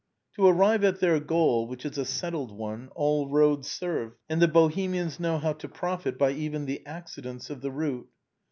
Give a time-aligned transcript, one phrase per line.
[0.35, 4.47] To arrive at their goal, which is a settled one, all roads serve, and the
[4.47, 8.09] Bohemians know how to profit by even, the accidents of the route.